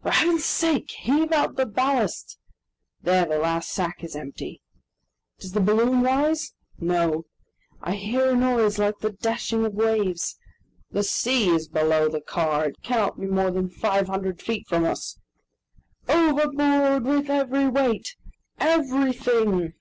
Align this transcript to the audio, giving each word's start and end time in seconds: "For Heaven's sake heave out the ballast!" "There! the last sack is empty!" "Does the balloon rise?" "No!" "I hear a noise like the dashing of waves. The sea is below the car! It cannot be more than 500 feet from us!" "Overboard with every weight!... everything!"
"For 0.00 0.12
Heaven's 0.12 0.46
sake 0.46 0.90
heave 0.90 1.30
out 1.30 1.56
the 1.56 1.66
ballast!" 1.66 2.38
"There! 3.02 3.26
the 3.26 3.36
last 3.36 3.68
sack 3.68 4.02
is 4.02 4.16
empty!" 4.16 4.62
"Does 5.40 5.52
the 5.52 5.60
balloon 5.60 6.00
rise?" 6.00 6.54
"No!" 6.80 7.26
"I 7.82 7.92
hear 7.96 8.30
a 8.30 8.34
noise 8.34 8.78
like 8.78 9.00
the 9.00 9.12
dashing 9.12 9.66
of 9.66 9.74
waves. 9.74 10.38
The 10.90 11.02
sea 11.02 11.50
is 11.50 11.68
below 11.68 12.08
the 12.08 12.22
car! 12.22 12.68
It 12.68 12.80
cannot 12.82 13.20
be 13.20 13.26
more 13.26 13.50
than 13.50 13.68
500 13.68 14.40
feet 14.40 14.66
from 14.66 14.86
us!" 14.86 15.18
"Overboard 16.08 17.04
with 17.04 17.28
every 17.28 17.68
weight!... 17.68 18.16
everything!" 18.58 19.74